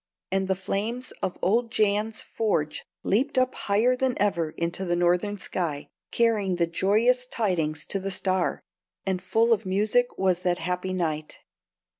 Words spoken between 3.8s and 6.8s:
than ever into the Northern sky, carrying the